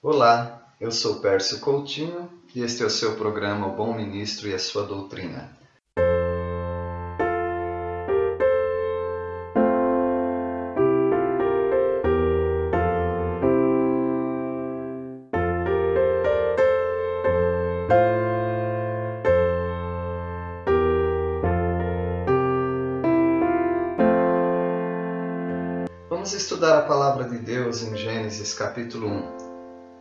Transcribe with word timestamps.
Olá, 0.00 0.72
eu 0.80 0.92
sou 0.92 1.16
Pércio 1.16 1.58
Coutinho 1.58 2.30
e 2.54 2.62
este 2.62 2.84
é 2.84 2.86
o 2.86 2.90
seu 2.90 3.16
programa 3.16 3.66
O 3.66 3.74
Bom 3.74 3.92
Ministro 3.92 4.46
e 4.46 4.54
a 4.54 4.58
Sua 4.58 4.84
Doutrina. 4.84 5.50
Vamos 26.08 26.32
estudar 26.32 26.78
a 26.78 26.82
palavra 26.82 27.28
de 27.28 27.38
Deus 27.38 27.82
em 27.82 27.96
Gênesis 27.96 28.54
capítulo 28.54 29.08
1. 29.08 29.47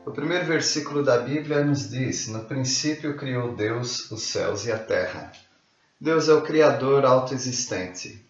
O 0.08 0.12
primeiro 0.12 0.46
versículo 0.46 1.04
da 1.04 1.18
Bíblia 1.18 1.66
nos 1.66 1.90
diz: 1.90 2.30
No 2.30 2.46
princípio 2.46 3.18
criou 3.18 3.54
Deus 3.54 4.10
os 4.10 4.24
céus 4.24 4.66
e 4.66 4.72
a 4.72 4.80
terra. 4.80 5.34
Deus 6.00 6.30
é 6.30 6.34
o 6.34 6.44
Criador 6.44 7.04
autoexistente. 7.04 8.26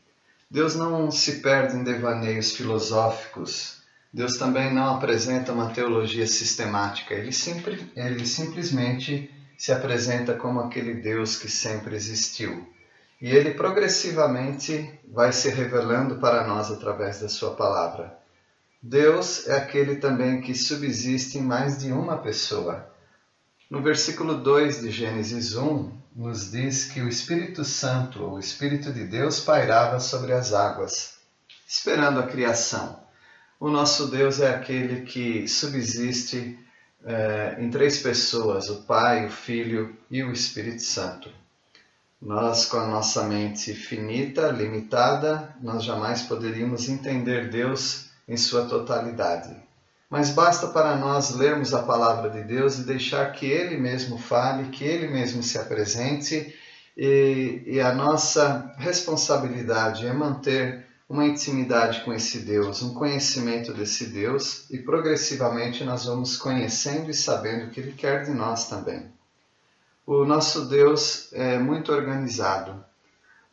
Deus 0.49 0.73
não 0.73 1.11
se 1.11 1.33
perde 1.33 1.75
em 1.75 1.83
devaneios 1.83 2.53
filosóficos. 2.53 3.83
Deus 4.11 4.37
também 4.37 4.73
não 4.73 4.95
apresenta 4.95 5.53
uma 5.53 5.69
teologia 5.69 6.25
sistemática. 6.25 7.13
Ele, 7.13 7.31
sempre, 7.31 7.91
ele 7.95 8.25
simplesmente 8.25 9.29
se 9.55 9.71
apresenta 9.71 10.33
como 10.33 10.59
aquele 10.59 10.95
Deus 10.95 11.35
que 11.37 11.47
sempre 11.47 11.95
existiu. 11.95 12.67
E 13.21 13.29
ele 13.29 13.51
progressivamente 13.51 14.99
vai 15.07 15.31
se 15.31 15.49
revelando 15.49 16.15
para 16.15 16.47
nós 16.47 16.71
através 16.71 17.19
da 17.19 17.29
sua 17.29 17.53
palavra. 17.53 18.16
Deus 18.81 19.47
é 19.47 19.57
aquele 19.57 19.95
também 19.95 20.39
que 20.39 20.53
subsiste 20.53 21.39
em 21.39 21.41
mais 21.41 21.79
de 21.79 21.91
uma 21.91 22.17
pessoa. 22.17 22.87
No 23.69 23.81
versículo 23.81 24.35
2 24.35 24.81
de 24.81 24.91
Gênesis 24.91 25.55
1, 25.55 25.91
nos 26.15 26.51
diz 26.51 26.85
que 26.85 27.01
o 27.01 27.09
Espírito 27.09 27.65
Santo, 27.65 28.23
o 28.23 28.39
Espírito 28.39 28.93
de 28.93 29.03
Deus, 29.03 29.39
pairava 29.39 29.99
sobre 29.99 30.31
as 30.31 30.53
águas, 30.53 31.15
esperando 31.67 32.19
a 32.19 32.27
criação. 32.27 32.99
O 33.59 33.69
nosso 33.69 34.07
Deus 34.07 34.39
é 34.39 34.53
aquele 34.53 35.01
que 35.01 35.47
subsiste 35.47 36.57
é, 37.03 37.57
em 37.59 37.69
três 37.69 37.99
pessoas: 37.99 38.69
o 38.69 38.83
Pai, 38.83 39.25
o 39.25 39.31
Filho 39.31 39.97
e 40.09 40.23
o 40.23 40.31
Espírito 40.31 40.83
Santo. 40.83 41.31
Nós, 42.21 42.65
com 42.65 42.77
a 42.77 42.87
nossa 42.87 43.23
mente 43.23 43.73
finita, 43.73 44.49
limitada, 44.49 45.55
nós 45.61 45.83
jamais 45.83 46.21
poderíamos 46.21 46.89
entender 46.89 47.49
Deus 47.49 48.06
em 48.27 48.37
sua 48.37 48.65
totalidade. 48.65 49.55
Mas 50.09 50.29
basta 50.29 50.67
para 50.67 50.95
nós 50.95 51.35
lermos 51.35 51.73
a 51.73 51.83
palavra 51.83 52.29
de 52.29 52.43
Deus 52.43 52.77
e 52.77 52.83
deixar 52.83 53.31
que 53.31 53.45
Ele 53.45 53.77
mesmo 53.77 54.17
fale, 54.17 54.69
que 54.69 54.83
Ele 54.83 55.07
mesmo 55.07 55.43
se 55.43 55.57
apresente, 55.57 56.55
e, 56.95 57.61
e 57.65 57.79
a 57.79 57.93
nossa 57.93 58.73
responsabilidade 58.77 60.07
é 60.07 60.13
manter 60.13 60.85
uma 61.09 61.25
intimidade 61.25 62.01
com 62.01 62.13
esse 62.13 62.39
Deus, 62.39 62.81
um 62.81 62.93
conhecimento 62.93 63.73
desse 63.73 64.07
Deus, 64.07 64.69
e 64.69 64.77
progressivamente 64.77 65.83
nós 65.83 66.05
vamos 66.05 66.37
conhecendo 66.37 67.09
e 67.09 67.13
sabendo 67.13 67.65
o 67.65 67.69
que 67.69 67.79
Ele 67.79 67.93
quer 67.93 68.25
de 68.25 68.31
nós 68.31 68.67
também. 68.67 69.05
O 70.05 70.25
nosso 70.25 70.65
Deus 70.65 71.29
é 71.33 71.57
muito 71.59 71.91
organizado. 71.91 72.83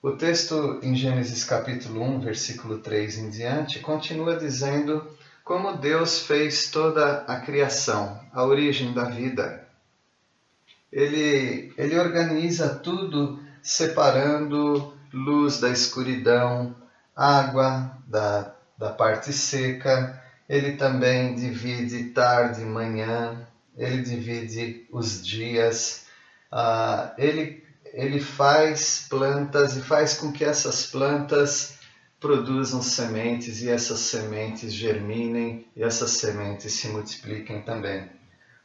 O 0.04 0.12
texto 0.12 0.80
em 0.82 0.94
Gênesis 0.94 1.44
capítulo 1.44 2.02
1, 2.02 2.20
versículo 2.20 2.76
3 2.76 3.16
em 3.16 3.30
diante, 3.30 3.78
continua 3.78 4.36
dizendo 4.36 5.02
como 5.42 5.78
Deus 5.78 6.20
fez 6.26 6.70
toda 6.70 7.22
a 7.22 7.40
criação, 7.40 8.20
a 8.30 8.44
origem 8.44 8.92
da 8.92 9.04
vida. 9.04 9.66
Ele, 10.92 11.72
ele 11.78 11.98
organiza 11.98 12.68
tudo 12.68 13.42
separando 13.62 14.92
luz 15.10 15.58
da 15.58 15.70
escuridão, 15.70 16.76
água 17.16 17.96
da, 18.06 18.54
da 18.76 18.90
parte 18.90 19.32
seca. 19.32 20.22
Ele 20.46 20.72
também 20.76 21.34
divide 21.34 22.10
tarde 22.10 22.60
e 22.60 22.66
manhã, 22.66 23.48
ele 23.74 24.02
divide 24.02 24.86
os 24.92 25.26
dias. 25.26 26.04
Uh, 26.52 27.10
ele 27.16 27.63
ele 27.94 28.20
faz 28.20 29.06
plantas 29.08 29.76
e 29.76 29.80
faz 29.80 30.14
com 30.14 30.32
que 30.32 30.44
essas 30.44 30.86
plantas 30.86 31.74
produzam 32.18 32.82
sementes 32.82 33.62
e 33.62 33.70
essas 33.70 34.00
sementes 34.00 34.72
germinem 34.72 35.66
e 35.76 35.82
essas 35.82 36.10
sementes 36.10 36.72
se 36.72 36.88
multipliquem 36.88 37.62
também. 37.62 38.10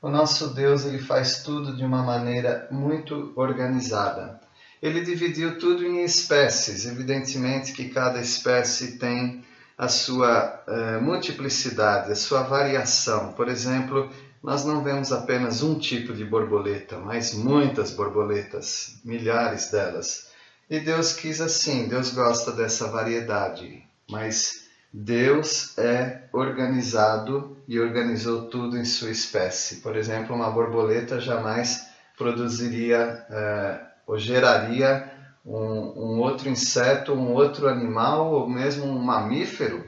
O 0.02 0.10
nosso 0.10 0.54
Deus 0.54 0.84
ele 0.86 0.98
faz 0.98 1.44
tudo 1.44 1.76
de 1.76 1.84
uma 1.84 2.02
maneira 2.02 2.68
muito 2.72 3.32
organizada. 3.36 4.40
Ele 4.82 5.02
dividiu 5.02 5.60
tudo 5.60 5.86
em 5.86 6.04
espécies, 6.04 6.86
evidentemente 6.86 7.74
que 7.74 7.90
cada 7.90 8.20
espécie 8.20 8.98
tem 8.98 9.44
a 9.78 9.88
sua 9.88 10.64
uh, 10.68 11.04
multiplicidade, 11.04 12.12
a 12.12 12.16
sua 12.16 12.44
variação. 12.44 13.34
Por 13.34 13.48
exemplo, 13.48 14.10
nós 14.42 14.64
não 14.64 14.84
vemos 14.84 15.12
apenas 15.12 15.62
um 15.62 15.78
tipo 15.78 16.14
de 16.14 16.24
borboleta, 16.24 16.98
mas 16.98 17.34
muitas 17.34 17.92
borboletas, 17.92 19.00
milhares 19.04 19.70
delas. 19.70 20.30
E 20.70 20.80
Deus 20.80 21.14
quis 21.14 21.42
assim, 21.42 21.88
Deus 21.88 22.12
gosta 22.12 22.52
dessa 22.52 22.88
variedade, 22.88 23.84
mas 24.10 24.68
Deus 24.94 25.78
é 25.78 26.24
organizado 26.32 27.58
e 27.68 27.80
organizou 27.80 28.48
tudo 28.50 28.78
em 28.78 28.86
sua 28.86 29.12
espécie. 29.12 29.78
Por 29.78 29.96
exemplo, 29.96 30.36
uma 30.36 30.50
borboleta 30.50 31.20
jamais 31.20 31.88
produziria 32.18 33.26
uh, 33.30 34.12
ou 34.12 34.18
geraria 34.18 35.12
um, 35.46 35.56
um 35.56 36.20
outro 36.20 36.50
inseto, 36.50 37.14
um 37.14 37.34
outro 37.34 37.68
animal 37.68 38.32
ou 38.32 38.50
mesmo 38.50 38.86
um 38.86 39.00
mamífero. 39.00 39.86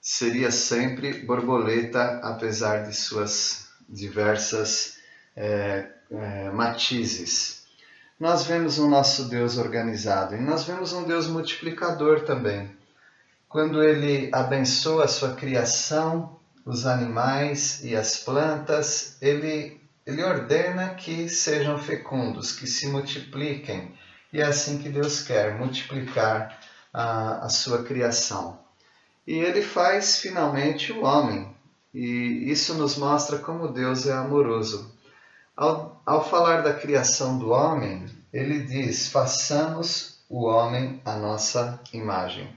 Seria 0.00 0.50
sempre 0.50 1.24
borboleta, 1.24 2.20
apesar 2.22 2.84
de 2.84 2.94
suas 2.94 3.63
diversas 3.94 4.98
é, 5.36 5.86
é, 6.10 6.50
matizes. 6.50 7.64
Nós 8.18 8.44
vemos 8.44 8.78
o 8.78 8.88
nosso 8.88 9.24
Deus 9.24 9.56
organizado 9.58 10.34
e 10.34 10.40
nós 10.40 10.64
vemos 10.64 10.92
um 10.92 11.04
Deus 11.04 11.26
multiplicador 11.26 12.22
também. 12.22 12.70
Quando 13.48 13.82
ele 13.82 14.30
abençoa 14.32 15.04
a 15.04 15.08
sua 15.08 15.34
criação, 15.34 16.38
os 16.64 16.86
animais 16.86 17.84
e 17.84 17.94
as 17.94 18.16
plantas, 18.16 19.16
ele, 19.20 19.80
ele 20.04 20.22
ordena 20.22 20.94
que 20.94 21.28
sejam 21.28 21.78
fecundos, 21.78 22.52
que 22.52 22.66
se 22.66 22.88
multipliquem. 22.88 23.94
E 24.32 24.40
é 24.40 24.44
assim 24.44 24.78
que 24.78 24.88
Deus 24.88 25.22
quer, 25.22 25.56
multiplicar 25.56 26.58
a, 26.92 27.44
a 27.44 27.48
sua 27.48 27.84
criação. 27.84 28.58
E 29.26 29.34
ele 29.34 29.62
faz 29.62 30.18
finalmente 30.18 30.92
o 30.92 31.04
homem, 31.04 31.53
e 31.94 32.50
isso 32.50 32.74
nos 32.74 32.96
mostra 32.96 33.38
como 33.38 33.68
Deus 33.68 34.06
é 34.06 34.12
amoroso. 34.12 34.92
Ao, 35.56 36.02
ao 36.04 36.28
falar 36.28 36.62
da 36.62 36.74
criação 36.74 37.38
do 37.38 37.50
homem, 37.50 38.04
ele 38.32 38.62
diz: 38.62 39.08
façamos 39.08 40.18
o 40.28 40.44
homem 40.44 41.00
a 41.04 41.14
nossa 41.14 41.80
imagem. 41.92 42.48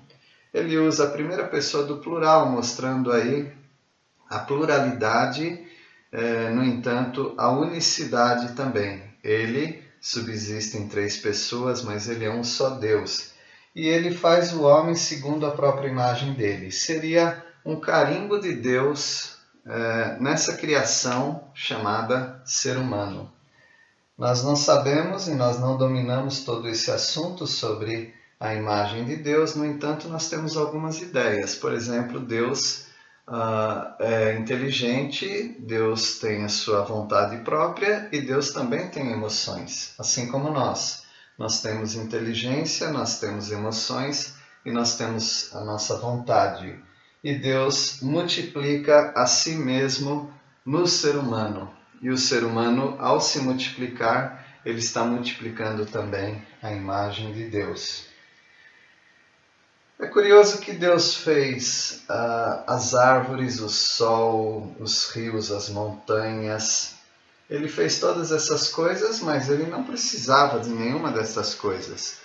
Ele 0.51 0.75
usa 0.79 1.03
a 1.03 1.11
primeira 1.11 1.47
pessoa 1.47 1.83
do 1.83 1.97
plural, 1.97 2.49
mostrando 2.49 3.11
aí 3.11 3.53
a 4.27 4.39
pluralidade, 4.39 5.67
eh, 6.11 6.49
no 6.49 6.63
entanto, 6.63 7.35
a 7.37 7.51
unicidade 7.51 8.53
também. 8.53 9.03
Ele 9.23 9.83
subsiste 10.01 10.77
em 10.77 10.87
três 10.87 11.17
pessoas, 11.17 11.83
mas 11.83 12.09
ele 12.09 12.25
é 12.25 12.31
um 12.31 12.43
só 12.43 12.71
Deus. 12.71 13.31
E 13.75 13.85
ele 13.85 14.11
faz 14.11 14.53
o 14.53 14.63
homem 14.63 14.95
segundo 14.95 15.45
a 15.45 15.51
própria 15.51 15.89
imagem 15.89 16.33
dele. 16.33 16.71
Seria 16.71 17.45
um 17.67 17.77
carimbo 17.81 18.39
de 18.39 18.53
Deus 18.53 19.39
é, 19.65 20.17
nessa 20.21 20.55
criação 20.55 21.43
chamada 21.53 22.41
ser 22.45 22.77
humano. 22.77 23.29
Nós 24.17 24.41
não 24.41 24.55
sabemos 24.55 25.27
e 25.27 25.35
nós 25.35 25.59
não 25.59 25.75
dominamos 25.75 26.45
todo 26.45 26.69
esse 26.69 26.89
assunto 26.89 27.45
sobre 27.45 28.15
a 28.39 28.53
imagem 28.53 29.03
de 29.03 29.17
Deus, 29.17 29.53
no 29.55 29.65
entanto, 29.65 30.07
nós 30.07 30.29
temos 30.29 30.55
algumas 30.55 31.01
ideias. 31.01 31.55
Por 31.55 31.73
exemplo, 31.73 32.21
Deus 32.21 32.85
uh, 33.27 34.01
é 34.01 34.37
inteligente, 34.37 35.57
Deus 35.59 36.19
tem 36.19 36.45
a 36.45 36.49
sua 36.49 36.83
vontade 36.83 37.37
própria 37.43 38.07
e 38.13 38.21
Deus 38.21 38.51
também 38.51 38.87
tem 38.87 39.11
emoções, 39.11 39.93
assim 39.99 40.27
como 40.27 40.51
nós. 40.51 41.03
Nós 41.37 41.61
temos 41.61 41.95
inteligência, 41.95 42.91
nós 42.91 43.19
temos 43.19 43.51
emoções 43.51 44.35
e 44.65 44.71
nós 44.71 44.95
temos 44.95 45.53
a 45.53 45.65
nossa 45.65 45.97
vontade 45.97 46.86
e 47.23 47.33
Deus 47.35 47.99
multiplica 48.01 49.13
a 49.15 49.25
si 49.25 49.55
mesmo 49.55 50.33
no 50.65 50.87
ser 50.87 51.15
humano. 51.15 51.71
E 52.01 52.09
o 52.09 52.17
ser 52.17 52.43
humano, 52.43 52.95
ao 52.99 53.19
se 53.19 53.39
multiplicar, 53.39 54.45
ele 54.63 54.79
está 54.79 55.03
multiplicando 55.03 55.85
também 55.85 56.45
a 56.61 56.71
imagem 56.71 57.33
de 57.33 57.45
Deus. 57.45 58.05
É 59.99 60.05
curioso 60.05 60.59
que 60.59 60.73
Deus 60.73 61.15
fez 61.15 62.03
uh, 62.07 62.63
as 62.67 62.93
árvores, 62.93 63.59
o 63.59 63.69
sol, 63.69 64.75
os 64.79 65.09
rios, 65.09 65.51
as 65.51 65.69
montanhas. 65.69 66.95
Ele 67.49 67.67
fez 67.67 67.99
todas 67.99 68.31
essas 68.31 68.69
coisas, 68.69 69.21
mas 69.21 69.49
ele 69.49 69.65
não 69.65 69.83
precisava 69.83 70.59
de 70.59 70.69
nenhuma 70.69 71.11
dessas 71.11 71.55
coisas. 71.55 72.17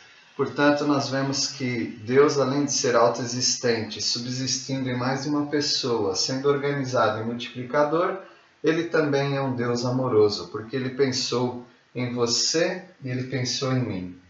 Portanto, 0.43 0.85
nós 0.85 1.09
vemos 1.09 1.47
que 1.47 1.85
Deus, 2.05 2.37
além 2.37 2.65
de 2.65 2.73
ser 2.73 2.97
autoexistente, 2.97 4.03
subsistindo 4.03 4.91
em 4.91 4.99
mais 4.99 5.23
de 5.23 5.29
uma 5.29 5.47
pessoa, 5.47 6.17
sendo 6.17 6.49
organizado 6.49 7.21
e 7.21 7.25
multiplicador, 7.25 8.19
ele 8.63 8.89
também 8.89 9.37
é 9.37 9.41
um 9.41 9.55
Deus 9.55 9.85
amoroso, 9.85 10.49
porque 10.49 10.75
ele 10.75 10.91
pensou 10.91 11.65
em 11.95 12.13
você 12.13 12.85
e 13.05 13.09
ele 13.09 13.29
pensou 13.29 13.73
em 13.73 13.85
mim. 13.85 14.21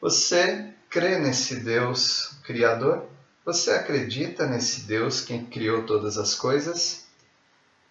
Você 0.00 0.70
crê 0.90 1.20
nesse 1.20 1.60
Deus 1.60 2.36
Criador? 2.42 3.04
Você 3.46 3.70
acredita 3.70 4.48
nesse 4.48 4.80
Deus 4.80 5.20
que 5.20 5.38
criou 5.38 5.84
todas 5.84 6.18
as 6.18 6.34
coisas? 6.34 7.04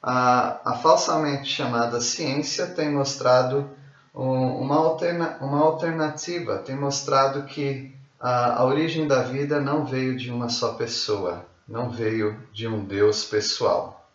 A, 0.01 0.59
a 0.69 0.75
falsamente 0.79 1.49
chamada 1.49 2.01
ciência 2.01 2.67
tem 2.67 2.91
mostrado 2.91 3.69
uma, 4.13 4.75
alterna, 4.75 5.37
uma 5.41 5.59
alternativa, 5.59 6.59
tem 6.59 6.75
mostrado 6.75 7.43
que 7.43 7.93
a, 8.19 8.61
a 8.61 8.65
origem 8.65 9.07
da 9.07 9.23
vida 9.23 9.59
não 9.59 9.85
veio 9.85 10.15
de 10.15 10.31
uma 10.31 10.49
só 10.49 10.73
pessoa, 10.75 11.45
não 11.67 11.89
veio 11.89 12.39
de 12.53 12.67
um 12.67 12.85
Deus 12.85 13.25
pessoal. 13.25 14.07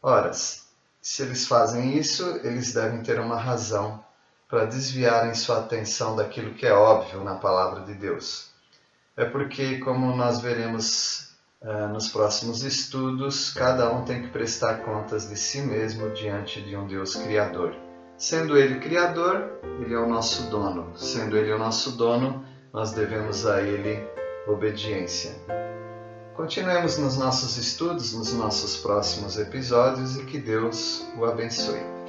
Ora, 0.00 0.32
se 0.32 1.22
eles 1.22 1.46
fazem 1.46 1.96
isso, 1.98 2.40
eles 2.44 2.72
devem 2.72 3.02
ter 3.02 3.18
uma 3.18 3.38
razão 3.38 4.02
para 4.48 4.66
desviarem 4.66 5.34
sua 5.34 5.58
atenção 5.58 6.14
daquilo 6.14 6.54
que 6.54 6.66
é 6.66 6.72
óbvio 6.72 7.24
na 7.24 7.34
palavra 7.34 7.80
de 7.80 7.94
Deus. 7.94 8.50
É 9.16 9.24
porque, 9.24 9.78
como 9.78 10.14
nós 10.16 10.40
veremos 10.40 11.34
uh, 11.60 11.88
nos 11.88 12.08
próximos 12.08 12.62
estudos, 12.62 13.52
cada 13.52 13.92
um 13.92 14.04
tem 14.04 14.22
que 14.22 14.28
prestar 14.28 14.84
contas 14.84 15.28
de 15.28 15.36
si 15.36 15.60
mesmo 15.60 16.10
diante 16.10 16.60
de 16.62 16.76
um 16.76 16.86
Deus 16.86 17.14
Criador. 17.14 17.83
Sendo 18.16 18.56
Ele 18.56 18.78
Criador, 18.78 19.58
Ele 19.80 19.94
é 19.94 19.98
o 19.98 20.08
nosso 20.08 20.50
dono. 20.50 20.92
Sendo 20.96 21.36
Ele 21.36 21.52
o 21.52 21.58
nosso 21.58 21.92
dono, 21.92 22.44
nós 22.72 22.92
devemos 22.92 23.46
a 23.46 23.60
Ele 23.62 24.06
obediência. 24.46 25.34
Continuemos 26.34 26.98
nos 26.98 27.16
nossos 27.16 27.56
estudos, 27.56 28.12
nos 28.12 28.32
nossos 28.32 28.76
próximos 28.76 29.38
episódios 29.38 30.16
e 30.16 30.24
que 30.24 30.38
Deus 30.38 31.06
o 31.16 31.24
abençoe. 31.24 32.03